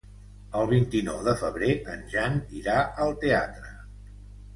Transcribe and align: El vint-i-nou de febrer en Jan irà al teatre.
El 0.59 0.69
vint-i-nou 0.69 1.19
de 1.27 1.35
febrer 1.41 1.69
en 1.95 2.01
Jan 2.13 2.39
irà 2.61 2.79
al 3.05 3.13
teatre. 3.25 3.75